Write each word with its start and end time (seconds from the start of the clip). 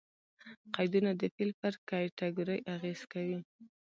قیدونه 0.75 1.11
د 1.19 1.21
فعل 1.33 1.51
پر 1.59 1.73
کېټګوري 1.87 2.59
اغېز 2.75 3.01
کوي. 3.11 3.39